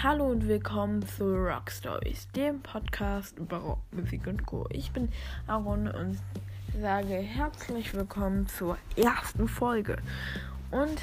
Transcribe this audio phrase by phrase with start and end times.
[0.00, 4.64] Hallo und willkommen zu Rock Stories, dem Podcast über Rockmusik und Co.
[4.70, 5.08] Ich bin
[5.48, 6.20] Aaron und
[6.80, 9.96] sage herzlich willkommen zur ersten Folge.
[10.70, 11.02] Und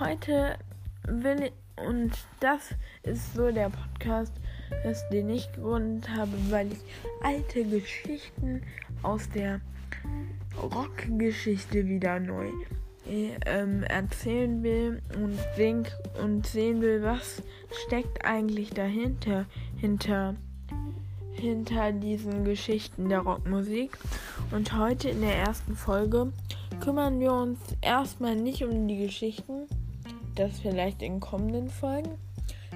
[0.00, 0.58] heute
[1.06, 1.52] will ich,
[1.86, 2.10] und
[2.40, 2.74] das
[3.04, 4.32] ist so der Podcast,
[5.12, 6.80] den ich gegründet habe, weil ich
[7.22, 8.64] alte Geschichten
[9.04, 9.60] aus der
[10.60, 12.50] Rockgeschichte wieder neu
[13.06, 15.92] ähm, erzählen will und, denk,
[16.22, 17.42] und sehen will, was
[17.86, 19.46] steckt eigentlich dahinter,
[19.76, 20.34] hinter,
[21.32, 23.98] hinter diesen Geschichten der Rockmusik.
[24.50, 26.32] Und heute in der ersten Folge
[26.80, 29.66] kümmern wir uns erstmal nicht um die Geschichten,
[30.34, 32.18] das vielleicht in kommenden Folgen,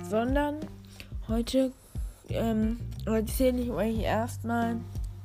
[0.03, 0.56] sondern
[1.27, 1.73] heute
[2.29, 4.77] ähm, erzähle ich euch erstmal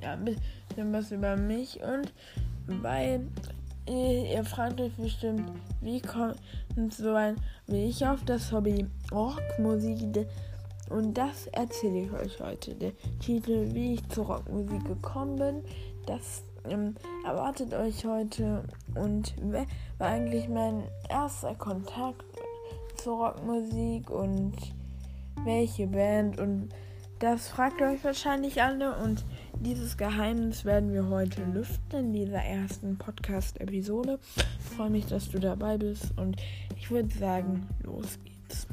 [0.02, 2.14] ja, ein bisschen was über mich und
[2.82, 3.28] weil
[3.86, 5.52] Ihr fragt euch bestimmt,
[5.82, 6.38] wie kommt
[6.90, 7.36] so ein
[7.68, 8.88] wie ich auf das Hobby?
[9.12, 10.28] Rockmusik
[10.90, 12.76] und das erzähle ich euch heute.
[12.76, 15.64] Der Titel, wie ich zur Rockmusik gekommen bin,
[16.06, 16.96] das ähm,
[17.26, 18.64] erwartet euch heute.
[18.96, 19.34] Und
[19.98, 22.26] war eigentlich mein erster Kontakt
[22.96, 24.54] zur Rockmusik und
[25.44, 26.70] welche Band und
[27.20, 28.96] das fragt euch wahrscheinlich alle.
[28.98, 29.24] Und
[29.64, 34.20] dieses Geheimnis werden wir heute lüften in dieser ersten Podcast-Episode.
[34.36, 36.36] Ich freue mich, dass du dabei bist und
[36.78, 38.68] ich würde sagen, los geht's.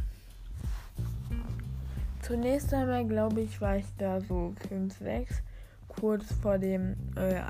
[2.23, 5.43] Zunächst einmal glaube ich, war ich da so 5, 6,
[5.87, 7.41] kurz vor dem äh,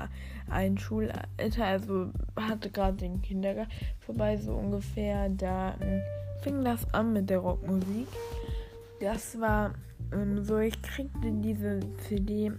[0.49, 5.29] Einschulalter, also hatte gerade den Kindergarten vorbei, so ungefähr.
[5.29, 6.01] Da äh,
[6.41, 8.07] fing das an mit der Rockmusik.
[8.99, 9.73] Das war
[10.13, 12.51] ähm, so, ich kriegte diese CD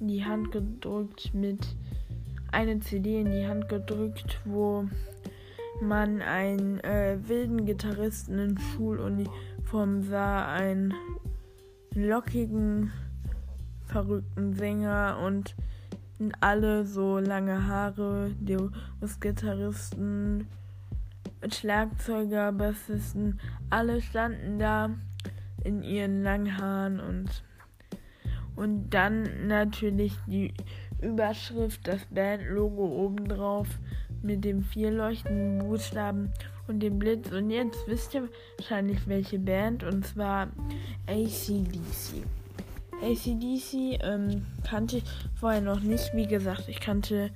[0.00, 1.76] in die Hand gedrückt mit
[2.50, 4.88] eine CD in die Hand gedrückt, wo
[5.80, 10.94] man einen äh, wilden Gitarristen in Schuluniform sah, einen
[11.94, 12.92] lockigen,
[13.86, 15.54] verrückten Sänger und
[16.40, 18.32] alle so lange Haare,
[19.20, 20.48] Gitarristen,
[21.48, 23.38] Schlagzeuger, Bassisten,
[23.70, 24.90] alle standen da
[25.62, 27.44] in ihren langen Haaren und
[28.58, 30.52] und dann natürlich die
[31.00, 33.68] Überschrift, das Bandlogo obendrauf
[34.20, 36.32] mit dem vier leuchtenden Buchstaben
[36.66, 37.30] und dem Blitz.
[37.30, 40.48] Und jetzt wisst ihr wahrscheinlich welche Band und zwar
[41.06, 42.24] ACDC.
[43.00, 45.04] ACDC ähm, kannte ich
[45.38, 46.12] vorher noch nicht.
[46.14, 47.30] Wie gesagt, ich kannte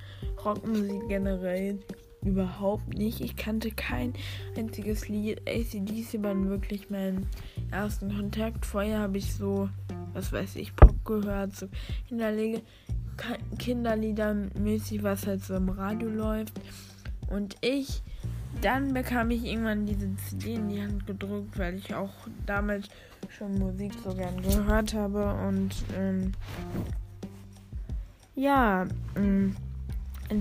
[0.45, 1.79] Rockmusik generell
[2.25, 3.21] überhaupt nicht.
[3.21, 4.15] Ich kannte kein
[4.57, 5.43] einziges Lied.
[5.49, 7.27] ACDC war wirklich mein
[7.71, 8.65] ersten Kontakt.
[8.65, 9.69] Vorher habe ich so
[10.15, 11.69] was weiß ich, Pop gehört, so
[12.09, 12.61] Kinderlieder,
[13.59, 16.61] Kinderlieder mäßig, was halt so im Radio läuft.
[17.29, 18.03] Und ich,
[18.61, 22.13] dann bekam ich irgendwann diese CD in die Hand gedrückt, weil ich auch
[22.47, 22.89] damals
[23.29, 25.33] schon Musik so gern gehört habe.
[25.47, 26.33] Und ähm,
[28.35, 29.57] ja, ähm,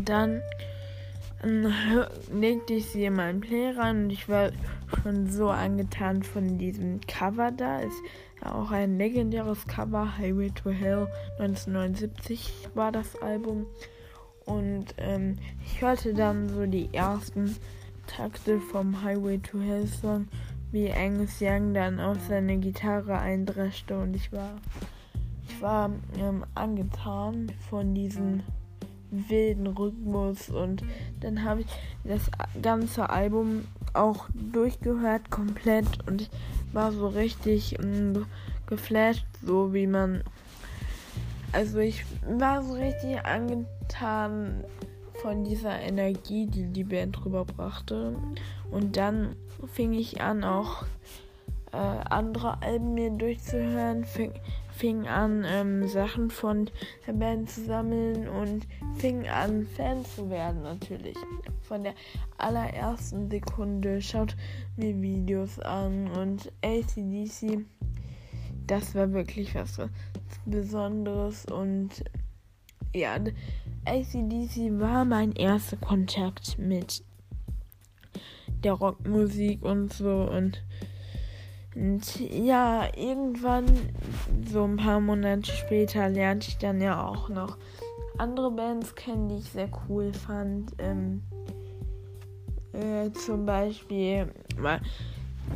[0.05, 0.41] dann
[1.43, 4.51] legte ich sie in meinen Play rein und ich war
[5.01, 7.79] schon so angetan von diesem Cover da.
[7.79, 8.01] Ist
[8.43, 10.17] ja auch ein legendäres Cover.
[10.17, 11.07] Highway to Hell
[11.39, 13.65] 1979 war das Album.
[14.45, 17.55] Und ähm, ich hörte dann so die ersten
[18.07, 20.27] Takte vom Highway to Hell Song,
[20.71, 24.55] wie Angus Young dann auf seine Gitarre eindreschte und ich war,
[25.47, 28.41] ich war ähm, angetan von diesem
[29.11, 30.83] wilden Rhythmus und
[31.19, 31.67] dann habe ich
[32.03, 36.29] das ganze Album auch durchgehört komplett und
[36.71, 37.85] war so richtig mh,
[38.19, 38.25] mm,
[38.67, 40.23] geflasht, so wie man.
[41.51, 44.63] Also ich war so richtig angetan
[45.21, 48.15] von dieser Energie, die die Band rüberbrachte.
[48.71, 49.35] Und dann
[49.73, 50.83] fing ich an, auch
[51.73, 54.31] äh, andere Alben mir durchzuhören, fing,
[54.81, 56.67] fing an, ähm, Sachen von
[57.05, 58.65] der Band zu sammeln und
[58.95, 61.15] fing an, Fan zu werden natürlich.
[61.61, 61.93] Von der
[62.39, 64.35] allerersten Sekunde schaut
[64.77, 67.63] mir Videos an und ACDC,
[68.65, 69.79] das war wirklich was
[70.47, 72.03] Besonderes und
[72.95, 73.17] ja,
[73.85, 77.03] ACDC war mein erster Kontakt mit
[78.63, 80.63] der Rockmusik und so und
[81.75, 83.65] und ja, irgendwann,
[84.45, 87.57] so ein paar Monate später, lernte ich dann ja auch noch
[88.17, 90.73] andere Bands kennen, die ich sehr cool fand.
[90.79, 91.23] Ähm,
[92.73, 94.27] äh, zum Beispiel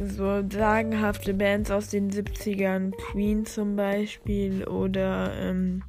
[0.02, 5.84] so sagenhafte Bands aus den 70ern, Queen zum Beispiel oder ähm,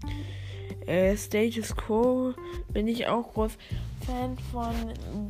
[0.87, 2.35] äh, Status Quo
[2.73, 3.53] bin ich auch groß
[4.07, 4.75] Fan von.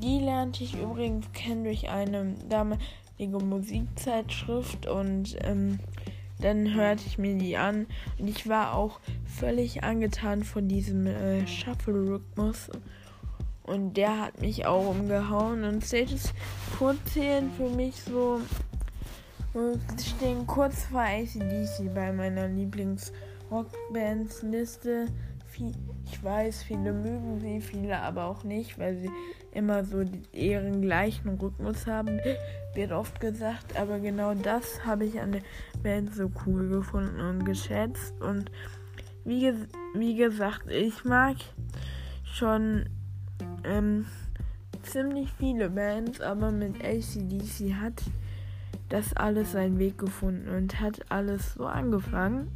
[0.00, 2.78] Die lernte ich übrigens kennen durch eine Dame,
[3.40, 5.80] Musikzeitschrift und ähm,
[6.40, 7.86] dann hörte ich mir die an
[8.18, 12.70] und ich war auch völlig angetan von diesem äh, Shuffle-Rhythmus.
[13.62, 15.64] Und der hat mich auch umgehauen.
[15.64, 15.84] Und
[16.78, 18.40] Code zählen für mich so.
[20.06, 25.08] stehen kurz vor ACDC bei meiner Lieblings-Rockbands-Liste.
[26.04, 29.10] Ich weiß, viele mögen sie, viele aber auch nicht, weil sie
[29.52, 32.20] immer so ihren gleichen Rhythmus haben,
[32.74, 33.78] wird oft gesagt.
[33.78, 35.42] Aber genau das habe ich an der
[35.82, 38.14] Band so cool gefunden und geschätzt.
[38.20, 38.50] Und
[39.24, 39.52] wie,
[39.94, 41.36] wie gesagt, ich mag
[42.24, 42.88] schon
[43.64, 44.06] ähm,
[44.82, 48.02] ziemlich viele Bands, aber mit ACDC hat
[48.88, 52.50] das alles seinen Weg gefunden und hat alles so angefangen.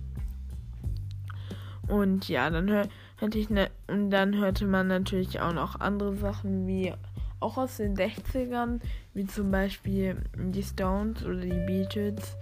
[1.90, 2.88] Und ja, dann hör,
[3.18, 6.92] hörte ich ne, und dann hörte man natürlich auch noch andere Sachen wie
[7.40, 8.80] auch aus den 60ern,
[9.14, 12.36] wie zum Beispiel die Stones oder die Beatles.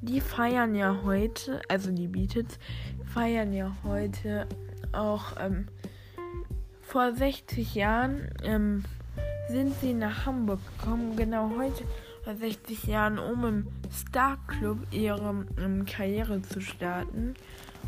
[0.00, 2.58] Die feiern ja heute, also die Beatles
[3.04, 4.46] feiern ja heute
[4.92, 5.68] auch ähm,
[6.80, 8.84] vor 60 Jahren ähm,
[9.48, 11.84] sind sie nach Hamburg gekommen, genau heute
[12.24, 17.34] vor 60 Jahren, um im Star Club ihre ähm, Karriere zu starten.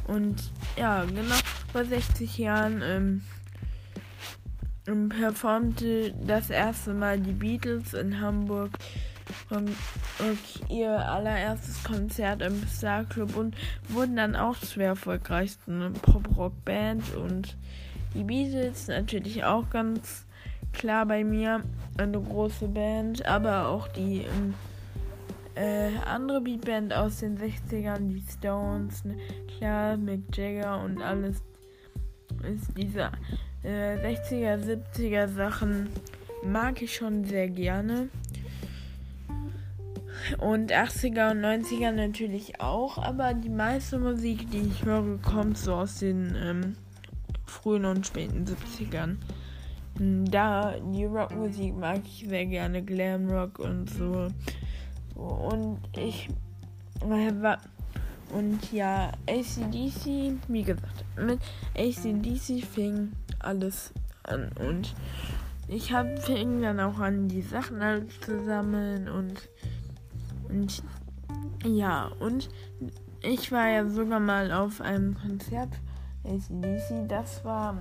[0.07, 1.35] Und ja, genau
[1.73, 3.23] vor 60 Jahren ähm,
[4.87, 8.71] ähm, performte das erste Mal die Beatles in Hamburg.
[9.51, 9.71] Und,
[10.69, 13.37] ihr allererstes Konzert im Star Club.
[13.37, 13.55] Und
[13.89, 17.57] wurden dann auch zur erfolgreichsten Pop-Rock-Band und
[18.15, 20.27] die Beatles natürlich auch ganz
[20.73, 21.63] klar bei mir.
[21.97, 24.55] Eine große Band, aber auch die ähm,
[25.55, 29.17] äh, andere Beatband aus den 60ern, die Stones, ne,
[29.59, 31.43] klar, Mick Jagger und alles
[32.43, 33.11] ist diese
[33.63, 35.89] äh, 60er, 70er Sachen
[36.45, 38.09] mag ich schon sehr gerne.
[40.39, 45.75] Und 80er und 90er natürlich auch, aber die meiste Musik, die ich höre, kommt so
[45.75, 46.77] aus den ähm,
[47.47, 49.17] frühen und späten 70ern.
[50.31, 54.29] Da die Rockmusik mag ich sehr gerne, Glamrock und so.
[55.15, 56.29] Und ich
[57.05, 57.59] war
[58.33, 61.39] und ja, ACDC, wie gesagt, mit
[61.77, 63.93] ACDC fing alles
[64.23, 64.95] an und
[65.69, 69.49] ich habe fing dann auch an, die Sachen alle zu sammeln und
[70.49, 70.83] und
[71.65, 72.49] ja, und
[73.23, 75.71] ich war ja sogar mal auf einem Konzert
[76.25, 77.09] ACDC.
[77.09, 77.77] Das war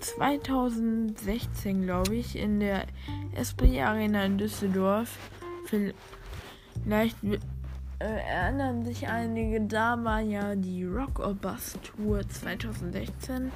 [0.00, 2.86] 2016, glaube ich, in der
[3.34, 5.18] Esprit Arena in Düsseldorf.
[6.82, 13.50] Vielleicht äh, erinnern sich einige, da war ja die Rock or Bus Tour 2016.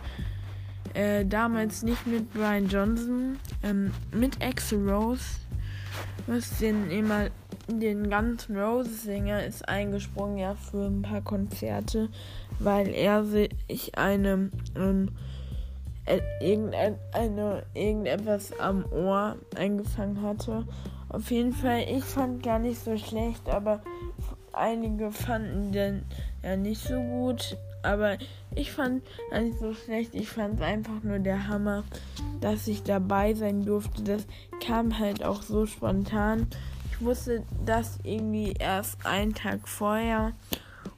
[0.94, 5.40] Äh, damals nicht mit Brian Johnson, ähm, mit Axel Rose,
[6.26, 7.28] was den immer
[7.68, 12.08] den ganzen Roses Sänger ist eingesprungen ja für ein paar Konzerte,
[12.58, 15.10] weil er sich eine ähm,
[16.06, 20.64] äh, irgendein, eine, irgendetwas am Ohr eingefangen hatte.
[21.08, 23.82] Auf jeden Fall, ich fand gar nicht so schlecht, aber
[24.52, 26.04] einige fanden den
[26.42, 27.56] ja nicht so gut.
[27.82, 28.18] Aber
[28.54, 30.14] ich fand gar nicht so schlecht.
[30.14, 31.84] Ich fand einfach nur der Hammer,
[32.40, 34.02] dass ich dabei sein durfte.
[34.02, 34.26] Das
[34.60, 36.48] kam halt auch so spontan
[36.98, 40.32] ich wusste das irgendwie erst einen Tag vorher.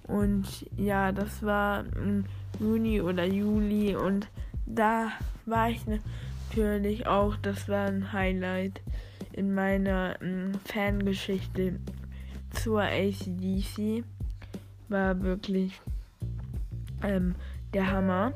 [0.05, 2.25] Und ja, das war im
[2.59, 3.95] Juni oder Juli.
[3.97, 4.26] Und
[4.64, 5.12] da
[5.45, 8.81] war ich natürlich auch, das war ein Highlight
[9.32, 11.78] in meiner ähm, Fangeschichte
[12.50, 14.04] zur ACDC.
[14.88, 15.80] War wirklich
[17.02, 17.34] ähm,
[17.72, 18.32] der Hammer.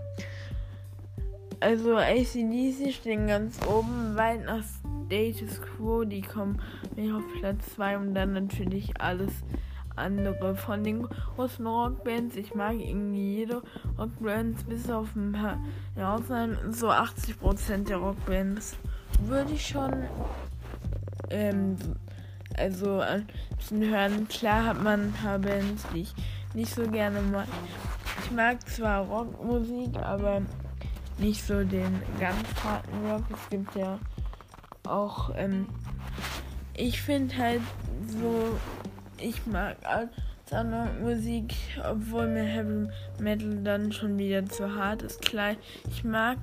[1.60, 4.62] Also ACDC stehen ganz oben, weit nach
[5.06, 6.60] Status Quo, die kommen
[7.14, 9.32] auf Platz 2 und dann natürlich alles
[9.96, 12.36] andere von den großen Rockbands.
[12.36, 13.62] Ich mag irgendwie jede
[13.98, 15.58] Rockbands bis auf ein paar
[15.96, 16.72] ja, Ausnahmen.
[16.72, 18.76] So 80% der Rockbands
[19.26, 19.92] würde ich schon
[21.31, 21.76] ähm,
[22.57, 23.26] also ein
[23.57, 24.28] bisschen hören.
[24.28, 26.14] Klar hat man Bands, die ich
[26.54, 27.49] nicht so gerne mag.
[28.25, 30.43] Ich mag zwar Rockmusik, aber
[31.19, 33.25] nicht so den ganz harten Rock.
[33.33, 33.99] Es gibt ja
[34.87, 35.66] auch, ähm,
[36.75, 37.62] ich finde halt
[38.07, 38.59] so,
[39.19, 39.76] ich mag
[41.00, 41.54] Musik,
[41.88, 42.88] obwohl mir Heavy
[43.19, 45.23] Metal dann schon wieder zu hart ist.
[45.23, 45.57] Klar,
[45.88, 46.38] ich mag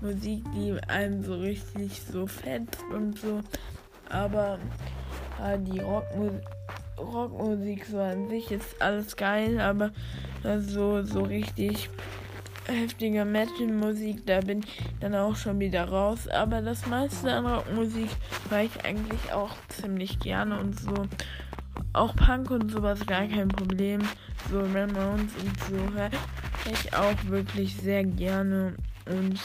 [0.00, 3.40] Musik, die einem so richtig so fetzt und so,
[4.10, 4.58] aber
[5.42, 6.42] äh, die Rockmusik
[6.98, 9.92] Rockmusik so an sich ist alles geil, aber
[10.58, 11.88] so, so richtig
[12.66, 16.28] heftige Metal-Musik, da bin ich dann auch schon wieder raus.
[16.28, 18.10] Aber das meiste an Rockmusik
[18.50, 20.94] war ich eigentlich auch ziemlich gerne und so.
[21.92, 24.00] auch Punk und sowas gar kein Problem.
[24.50, 26.10] So Ramones und so höre
[26.70, 28.74] ich auch wirklich sehr gerne.
[29.06, 29.38] Und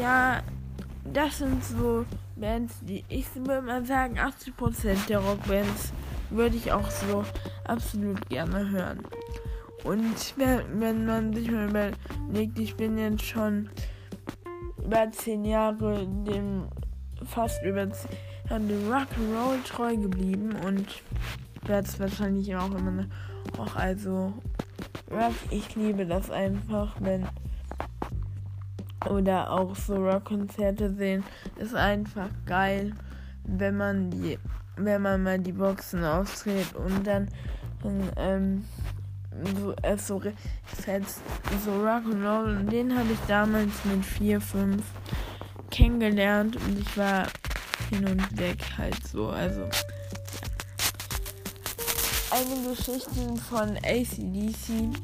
[0.00, 0.42] ja,
[1.12, 2.04] das sind so
[2.40, 5.92] Bands, die ich würde mal sagen, 80% der Rockbands
[6.30, 7.24] würde ich auch so
[7.64, 9.00] absolut gerne hören.
[9.84, 13.70] Und wenn man sich mal überlegt, ich bin jetzt schon
[14.84, 16.68] über 10 Jahre dem
[17.24, 18.10] fast über 10
[18.50, 20.86] Jahre dem Rock'n'Roll treu geblieben und
[21.66, 23.06] werde es wahrscheinlich auch immer
[23.56, 23.76] noch.
[23.76, 24.32] Also
[25.10, 27.26] Rock, ich liebe das einfach, wenn
[29.06, 31.24] oder auch so Rockkonzerte sehen,
[31.56, 32.92] ist einfach geil,
[33.44, 34.38] wenn man die,
[34.76, 37.28] wenn man mal die Boxen aufdreht und dann,
[38.16, 38.64] ähm,
[39.60, 40.20] so, es so
[40.64, 41.20] fetzt,
[41.64, 44.82] so Rock'n'Roll und den habe ich damals mit 4, 5
[45.70, 47.26] kennengelernt und ich war
[47.90, 49.70] hin und weg halt so, also ja.
[52.30, 54.94] Eine Geschichte von ACDC,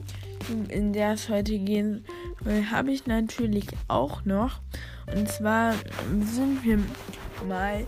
[0.68, 2.04] in der es heute gehen
[2.70, 4.60] habe ich natürlich auch noch.
[5.14, 5.74] Und zwar
[6.20, 6.78] sind wir
[7.46, 7.86] mal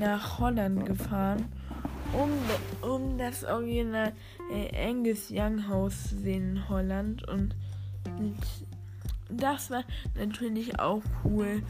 [0.00, 1.46] nach Holland gefahren,
[2.12, 2.30] um,
[2.88, 4.12] um das Original
[4.52, 7.26] äh, Angus Young Haus zu sehen in Holland.
[7.28, 7.54] Und
[9.30, 11.62] das war natürlich auch cool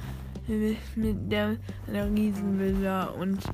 [0.97, 1.57] mit der,
[1.87, 3.45] der Riesenvilla und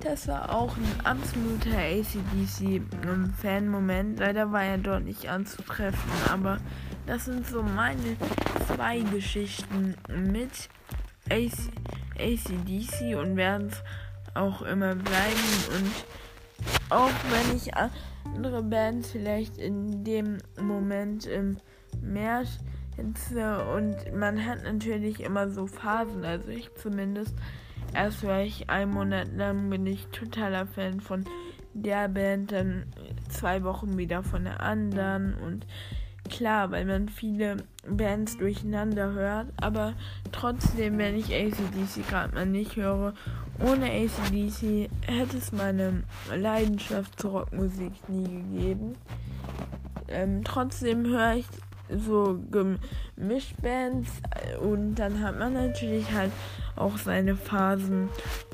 [0.00, 4.20] das war auch ein absoluter ACDC-Fan-Moment.
[4.20, 6.58] Leider war er dort nicht anzutreffen, aber
[7.08, 8.16] das sind so meine
[8.66, 10.68] zwei Geschichten mit
[11.30, 11.52] AC,
[12.18, 13.82] ACDC und werden es
[14.34, 15.48] auch immer bleiben.
[15.74, 21.56] Und auch wenn ich andere Bands vielleicht in dem Moment im
[22.02, 22.58] März
[22.94, 27.34] hinze und man hat natürlich immer so Phasen, also ich zumindest.
[27.94, 31.24] Erst war ich einen Monat lang bin ich totaler Fan von
[31.72, 32.84] der Band, dann
[33.30, 35.66] zwei Wochen wieder von der anderen und
[36.28, 37.58] klar, weil man viele
[37.88, 39.94] Bands durcheinander hört, aber
[40.32, 43.14] trotzdem, wenn ich ACDC gerade mal nicht höre,
[43.60, 46.04] ohne ACDC hätte es meine
[46.34, 48.96] Leidenschaft zur Rockmusik nie gegeben.
[50.08, 51.46] Ähm, trotzdem höre ich
[51.90, 54.10] so gemischt Bands
[54.60, 56.32] und dann hat man natürlich halt
[56.76, 58.08] auch seine Phasen,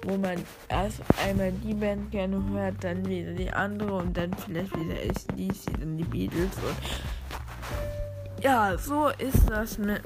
[0.04, 0.38] wo man
[0.69, 5.81] erst einmal die Band gerne hört, dann wieder die andere und dann vielleicht wieder ACDC,
[5.81, 6.76] dann die Beatles und
[8.45, 10.03] ja, so ist das mit.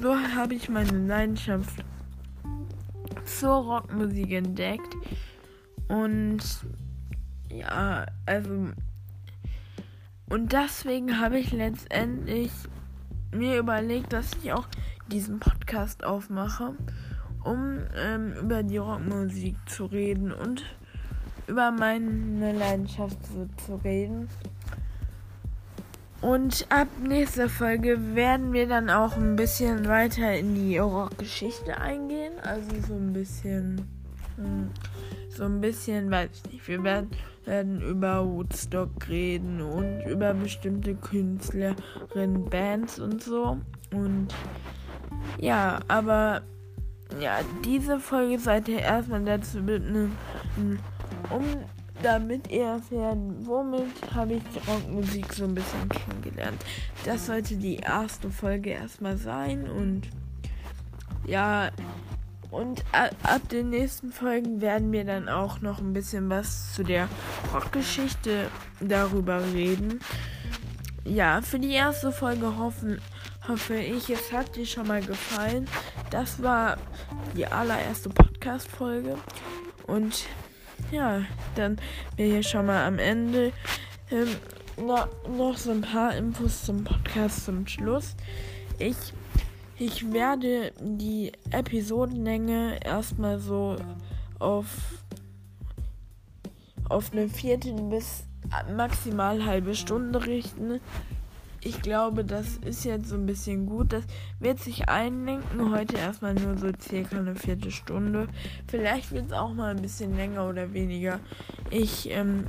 [0.00, 1.84] So habe ich meine Leidenschaft
[3.24, 4.94] zur Rockmusik entdeckt.
[5.88, 6.40] Und
[7.50, 8.70] ja, also.
[10.30, 12.50] Und deswegen habe ich letztendlich
[13.30, 14.66] mir überlegt, dass ich auch
[15.08, 16.74] diesen Podcast aufmache,
[17.44, 20.64] um ähm, über die Rockmusik zu reden und
[21.46, 24.28] über meine Leidenschaft zu, zu reden.
[26.24, 32.32] Und ab nächster Folge werden wir dann auch ein bisschen weiter in die Rockgeschichte eingehen.
[32.42, 33.86] Also so ein bisschen,
[34.36, 34.70] hm,
[35.28, 36.66] so ein bisschen, weiß ich nicht.
[36.66, 37.10] Wir werden,
[37.44, 43.58] werden über Woodstock reden und über bestimmte Künstlerinnen, Bands und so.
[43.92, 44.28] Und
[45.38, 46.40] ja, aber
[47.20, 50.10] ja, diese Folge seid ihr erstmal dazu bitten,
[51.28, 51.44] um
[52.04, 56.62] damit ihr erfährt, womit habe ich Rockmusik so ein bisschen kennengelernt.
[57.04, 60.02] Das sollte die erste Folge erstmal sein und
[61.26, 61.70] ja,
[62.50, 67.08] und ab den nächsten Folgen werden wir dann auch noch ein bisschen was zu der
[67.52, 68.48] Rockgeschichte
[68.80, 69.98] darüber reden.
[71.04, 73.00] Ja, für die erste Folge hoffen,
[73.48, 75.66] hoffe ich, es hat dir schon mal gefallen.
[76.10, 76.76] Das war
[77.36, 79.16] die allererste Podcast-Folge.
[79.86, 80.26] Und
[80.94, 81.22] ja,
[81.56, 81.76] dann
[82.16, 83.52] wäre hier schon mal am Ende.
[84.10, 84.28] Ähm,
[84.76, 88.14] noch, noch so ein paar Infos zum Podcast zum Schluss.
[88.78, 88.96] Ich,
[89.78, 93.76] ich werde die Episodenlänge erstmal so
[94.38, 94.66] auf,
[96.88, 98.24] auf eine Viertel bis
[98.76, 100.80] maximal halbe Stunde richten
[101.64, 103.92] ich glaube, das ist jetzt so ein bisschen gut.
[103.92, 104.04] Das
[104.38, 105.72] wird sich einlenken.
[105.72, 108.28] Heute erstmal nur so circa eine Viertelstunde.
[108.68, 111.20] Vielleicht wird es auch mal ein bisschen länger oder weniger.
[111.70, 112.46] Ich ähm,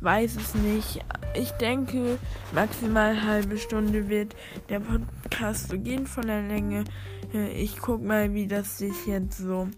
[0.00, 1.04] weiß es nicht.
[1.34, 2.18] Ich denke,
[2.52, 4.34] maximal halbe Stunde wird
[4.68, 6.84] der Podcast so gehen von der Länge.
[7.32, 9.68] Äh, ich guck mal, wie das sich jetzt so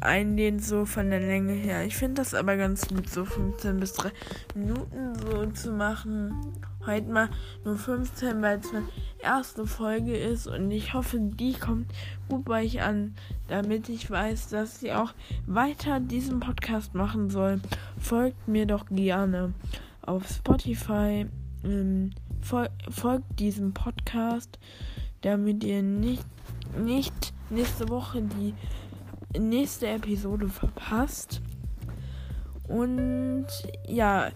[0.00, 1.84] einlehnt, so von der Länge her.
[1.84, 4.10] Ich finde das aber ganz gut, so 15 bis 3
[4.54, 6.54] Minuten so zu machen.
[6.86, 7.28] Heute mal
[7.64, 11.92] nur 15, weil es meine erste Folge ist und ich hoffe, die kommt
[12.28, 13.14] gut bei euch an,
[13.48, 15.12] damit ich weiß, dass sie auch
[15.46, 17.60] weiter diesen Podcast machen soll.
[17.98, 19.52] Folgt mir doch gerne
[20.00, 21.26] auf Spotify.
[21.64, 24.58] Ähm, fol folgt diesem Podcast,
[25.20, 26.24] damit ihr nicht,
[26.78, 28.54] nicht nächste Woche die
[29.38, 31.42] nächste Episode verpasst.
[32.66, 33.46] Und
[33.86, 34.30] ja,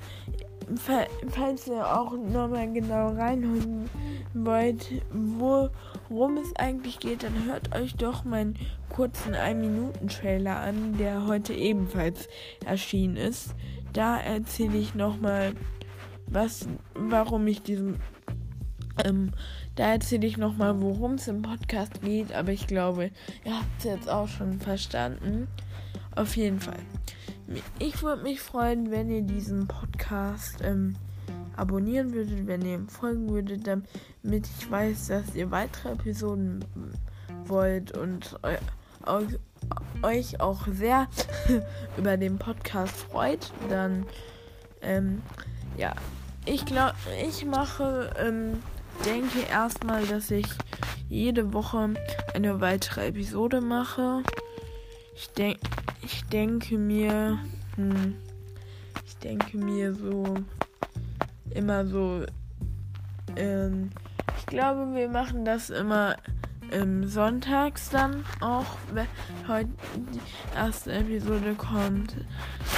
[0.77, 3.89] falls ihr auch nochmal genau reinhören
[4.33, 8.55] wollt, worum es eigentlich geht, dann hört euch doch meinen
[8.89, 12.29] kurzen 1-Minuten-Trailer an, der heute ebenfalls
[12.65, 13.55] erschienen ist.
[13.93, 15.55] Da erzähle ich nochmal,
[16.27, 18.01] was, warum ich diesen
[19.05, 19.33] ähm,
[19.75, 23.11] da erzähle ich nochmal, worum es im Podcast geht, aber ich glaube,
[23.45, 25.49] ihr habt es jetzt auch schon verstanden.
[26.15, 26.79] Auf jeden Fall.
[27.79, 30.97] Ich würde mich freuen, wenn ihr diesen Podcast ähm,
[31.57, 36.65] abonnieren würdet, wenn ihr ihm folgen würdet, damit ich weiß, dass ihr weitere Episoden
[37.47, 38.57] wollt und eu
[40.03, 41.09] euch auch sehr
[41.97, 43.51] über den Podcast freut.
[43.71, 44.05] Dann,
[44.83, 45.23] ähm,
[45.79, 45.95] ja,
[46.45, 48.11] ich glaube, ich mache.
[48.19, 48.63] Ähm,
[49.05, 50.47] denke erstmal, dass ich
[51.09, 51.95] jede Woche
[52.35, 54.23] eine weitere Episode mache.
[55.15, 55.59] Ich, denk,
[56.05, 57.39] ich denke mir,
[57.77, 58.15] hm,
[59.07, 60.35] ich denke mir so
[61.51, 62.25] immer so,
[63.37, 63.91] ähm,
[64.39, 66.17] ich glaube, wir machen das immer
[66.71, 69.07] ähm, sonntags dann auch, wenn
[69.49, 72.17] heute die erste Episode kommt.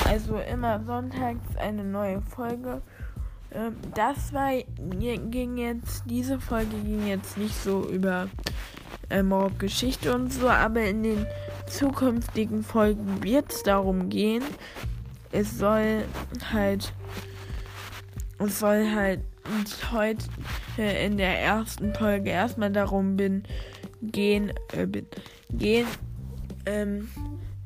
[0.06, 2.82] Also immer sonntags eine neue Folge.
[3.52, 4.52] Ähm, das war
[4.90, 8.28] ging jetzt, diese Folge ging jetzt nicht so über
[9.10, 11.26] ähm, Geschichte und so, aber in den
[11.66, 14.42] zukünftigen Folgen wird es darum gehen.
[15.32, 16.04] Es soll
[16.52, 16.92] halt,
[18.38, 19.20] es soll halt
[19.92, 20.24] heute
[20.76, 23.44] in der ersten Folge erstmal darum bin,
[24.02, 25.06] gehen, äh, bin,
[25.50, 25.86] gehen,
[26.66, 27.08] ähm,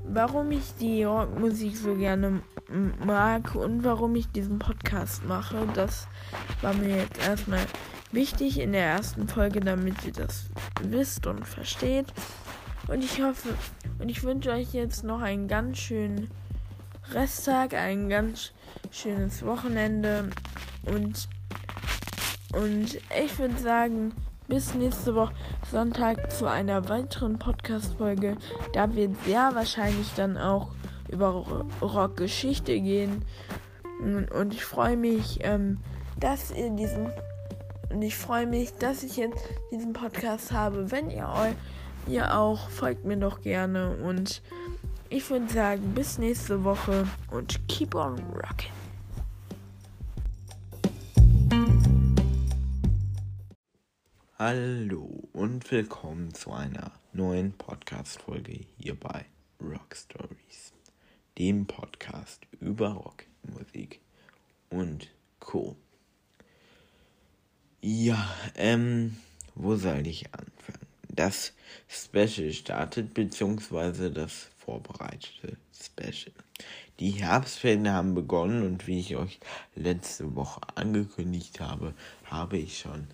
[0.05, 2.43] warum ich die Rockmusik so gerne
[3.05, 5.67] mag und warum ich diesen Podcast mache.
[5.75, 6.07] Das
[6.63, 7.67] war mir jetzt erstmal
[8.13, 10.51] wichtig in der ersten Folge, damit ihr das
[10.83, 12.07] wisst und versteht.
[12.91, 13.55] Und ich hoffe
[14.01, 16.29] und ich wünsche euch jetzt noch einen ganz schönen
[17.13, 18.51] Resttag, ein ganz
[18.91, 20.31] schönes Wochenende
[20.87, 21.29] und
[22.53, 24.13] und ich würde sagen,
[24.49, 25.33] bis nächste Woche
[25.71, 28.37] Sonntag zu einer weiteren Podcast-Folge.
[28.73, 30.73] Da wird sehr wahrscheinlich dann auch
[31.09, 31.47] über
[31.81, 33.25] Rockgeschichte gehen.
[34.01, 35.79] Und ich freue mich, ähm,
[36.19, 37.13] dass ihr diesen
[37.91, 40.91] und ich freue mich, dass ich jetzt diesen Podcast habe.
[40.91, 41.55] Wenn ihr euch
[42.07, 44.43] ihr auch folgt mir doch gerne und
[45.09, 48.73] ich würde sagen, bis nächste Woche und keep on rocking.
[54.39, 59.27] Hallo und willkommen zu einer neuen Podcast-Folge hier bei
[59.61, 60.73] Rock Stories
[61.41, 64.01] dem Podcast über Rockmusik
[64.69, 65.09] und
[65.39, 65.75] Co.
[67.81, 69.17] Ja, ähm,
[69.55, 70.80] wo soll ich anfangen?
[71.21, 71.53] Das
[71.87, 76.33] Special startet, beziehungsweise das vorbereitete Special.
[76.99, 79.39] Die Herbstferien haben begonnen und wie ich euch
[79.75, 81.93] letzte Woche angekündigt habe,
[82.25, 83.07] habe ich schon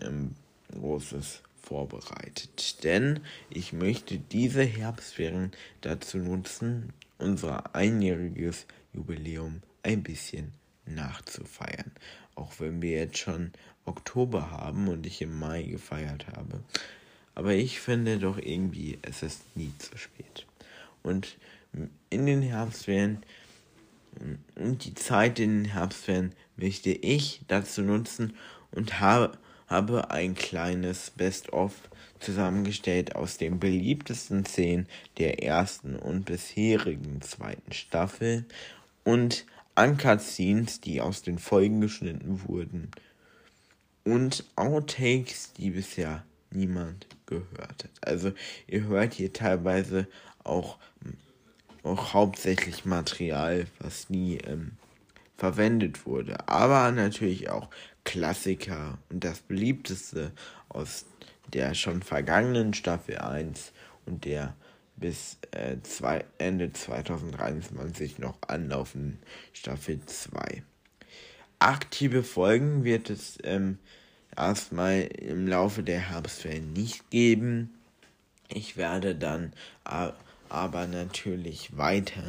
[0.00, 0.36] ähm,
[0.72, 2.82] großes vorbereitet.
[2.82, 8.64] Denn ich möchte diese Herbstferien dazu nutzen, unser einjähriges
[8.94, 10.54] Jubiläum ein bisschen
[10.86, 11.92] nachzufeiern.
[12.36, 13.52] Auch wenn wir jetzt schon
[13.84, 16.62] Oktober haben und ich im Mai gefeiert habe.
[17.38, 20.44] Aber ich finde doch irgendwie, es ist nie zu spät.
[21.04, 21.38] Und
[22.10, 23.22] in den Herbstferien
[24.56, 28.34] und die Zeit in den Herbstferien möchte ich dazu nutzen
[28.72, 31.74] und habe, habe ein kleines Best-of
[32.18, 38.46] zusammengestellt aus den beliebtesten Szenen der ersten und bisherigen zweiten Staffel
[39.04, 39.46] und
[39.76, 42.90] Uncut Scenes, die aus den Folgen geschnitten wurden
[44.02, 47.90] und Outtakes, die bisher niemand gehört hat.
[48.00, 48.32] Also
[48.66, 50.06] ihr hört hier teilweise
[50.44, 50.78] auch,
[51.82, 54.72] auch hauptsächlich Material, was nie ähm,
[55.36, 57.68] verwendet wurde, aber natürlich auch
[58.04, 60.32] Klassiker und das beliebteste
[60.68, 61.04] aus
[61.52, 63.72] der schon vergangenen Staffel 1
[64.06, 64.54] und der
[64.96, 69.18] bis äh, zwei, Ende 2023 noch anlaufenden
[69.52, 70.62] Staffel 2.
[71.60, 73.78] Aktive Folgen wird es ähm,
[74.38, 77.74] erstmal im Laufe der Herbstferien nicht geben.
[78.48, 79.52] Ich werde dann
[79.84, 80.10] äh,
[80.48, 82.22] aber natürlich weiter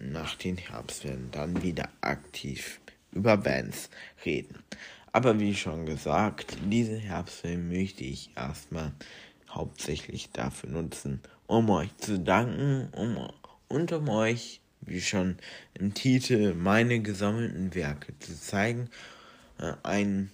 [0.00, 2.80] nach den Herbstferien dann wieder aktiv
[3.12, 3.90] über Bands
[4.24, 4.62] reden.
[5.12, 8.92] Aber wie schon gesagt, diese Herbstferien möchte ich erstmal
[9.48, 13.28] hauptsächlich dafür nutzen, um euch zu danken um,
[13.68, 15.36] und um euch, wie schon
[15.74, 18.88] im Titel, meine gesammelten Werke zu zeigen.
[19.58, 20.30] Äh, ein,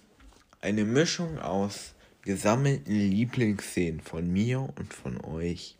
[0.67, 5.77] eine Mischung aus gesammelten Lieblingsszenen von mir und von euch,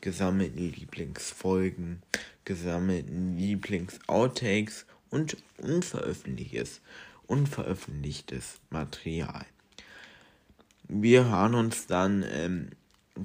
[0.00, 2.02] gesammelten Lieblingsfolgen,
[2.44, 6.82] gesammelten Lieblingsouttakes und unveröffentlichtes,
[7.26, 9.44] unveröffentlichtes Material.
[10.86, 12.70] Wir hören uns dann ähm,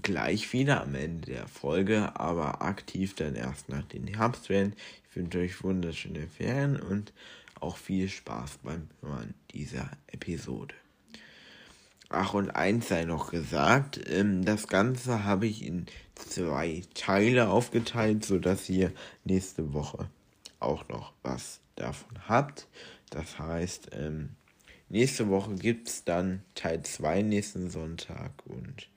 [0.01, 4.73] gleich wieder am Ende der Folge, aber aktiv dann erst nach den Herbstferien.
[5.11, 7.13] Ich wünsche euch wunderschöne Ferien und
[7.59, 10.73] auch viel Spaß beim Hören dieser Episode.
[12.15, 18.23] Ach, und eins sei noch gesagt, ähm, das Ganze habe ich in zwei Teile aufgeteilt,
[18.23, 18.91] sodass ihr
[19.23, 20.07] nächste Woche
[20.59, 22.67] auch noch was davon habt.
[23.09, 24.29] Das heißt, ähm,
[24.89, 28.89] nächste Woche gibt es dann Teil 2 nächsten Sonntag und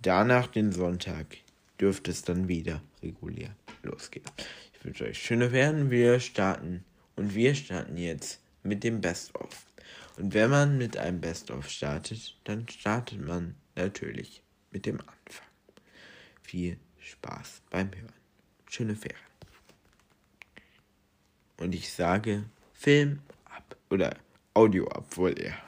[0.00, 1.38] danach den Sonntag
[1.80, 3.50] dürfte es dann wieder regulär
[3.82, 4.26] losgehen.
[4.72, 5.90] Ich wünsche euch schöne Ferien.
[5.90, 6.84] Wir starten
[7.16, 9.66] und wir starten jetzt mit dem Best-of.
[10.16, 15.46] Und wenn man mit einem Best-of startet, dann startet man natürlich mit dem Anfang.
[16.42, 18.12] Viel Spaß beim Hören.
[18.68, 19.18] Schöne Ferien.
[21.58, 24.16] Und ich sage Film ab oder
[24.54, 25.58] Audio ab, wohl eher.